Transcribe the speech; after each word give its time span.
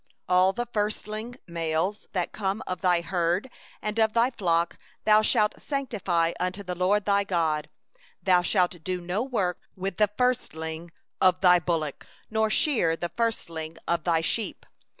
19All 0.27 0.55
the 0.55 0.65
firstling 0.65 1.35
males 1.45 2.07
that 2.13 2.29
are 2.33 2.39
born 2.55 2.61
of 2.61 2.81
thy 2.81 3.01
herd 3.01 3.51
and 3.83 3.99
of 3.99 4.13
thy 4.13 4.31
flock 4.31 4.79
thou 5.05 5.21
shalt 5.21 5.61
sanctify 5.61 6.33
unto 6.39 6.63
the 6.63 6.73
LORD 6.73 7.05
thy 7.05 7.23
God; 7.23 7.69
thou 8.23 8.41
shalt 8.41 8.83
do 8.83 8.99
no 8.99 9.21
work 9.21 9.59
with 9.75 9.97
the 9.97 10.09
firstling 10.17 10.89
of 11.21 11.41
thine 11.41 11.61
ox, 11.67 12.07
nor 12.31 12.49
shear 12.49 12.95
the 12.97 13.09
firstling 13.09 13.77
of 13.87 14.03
thy 14.03 14.23
flock. 14.23 14.67